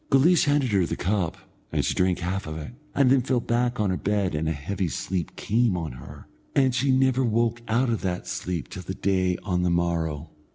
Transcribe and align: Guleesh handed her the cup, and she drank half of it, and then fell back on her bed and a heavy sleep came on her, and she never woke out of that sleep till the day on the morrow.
Guleesh 0.09 0.45
handed 0.45 0.71
her 0.71 0.87
the 0.87 0.95
cup, 0.95 1.37
and 1.71 1.85
she 1.85 1.93
drank 1.93 2.17
half 2.17 2.47
of 2.47 2.57
it, 2.57 2.73
and 2.95 3.11
then 3.11 3.21
fell 3.21 3.39
back 3.39 3.79
on 3.79 3.91
her 3.91 3.97
bed 3.97 4.33
and 4.33 4.49
a 4.49 4.51
heavy 4.51 4.87
sleep 4.87 5.35
came 5.35 5.77
on 5.77 5.91
her, 5.91 6.27
and 6.55 6.73
she 6.73 6.89
never 6.89 7.23
woke 7.23 7.61
out 7.67 7.91
of 7.91 8.01
that 8.01 8.25
sleep 8.27 8.67
till 8.67 8.81
the 8.81 8.95
day 8.95 9.37
on 9.43 9.61
the 9.61 9.69
morrow. 9.69 10.31